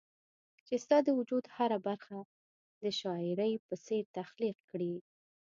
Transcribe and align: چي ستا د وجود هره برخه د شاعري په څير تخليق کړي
چي 0.65 0.75
ستا 0.83 0.97
د 1.03 1.09
وجود 1.19 1.43
هره 1.55 1.77
برخه 1.87 2.17
د 2.83 2.85
شاعري 2.99 3.53
په 3.67 3.73
څير 3.85 4.03
تخليق 4.17 4.57
کړي 4.69 4.93